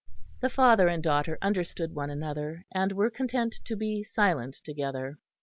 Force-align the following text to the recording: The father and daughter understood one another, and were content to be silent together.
The 0.39 0.49
father 0.49 0.87
and 0.87 1.03
daughter 1.03 1.37
understood 1.43 1.93
one 1.93 2.09
another, 2.09 2.65
and 2.71 2.91
were 2.91 3.11
content 3.11 3.59
to 3.65 3.75
be 3.75 4.03
silent 4.03 4.55
together. 4.63 5.19